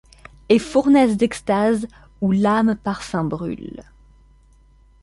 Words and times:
Et 0.49 0.57
fournaise 0.57 1.15
d’extase 1.15 1.87
où 2.21 2.31
l’âme 2.31 2.73
parfum 2.75 3.23
brûle. 3.23 3.83